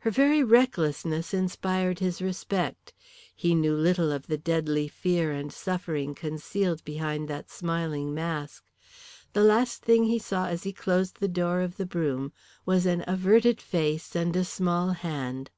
[0.00, 2.92] Her very recklessness inspired his respect.
[3.36, 8.64] He little knew of the deadly fear and suffering concealed behind that smiling mask.
[9.34, 12.32] The last thing he saw as he closed the door of the brougham
[12.66, 15.48] was an averted face and a small hand.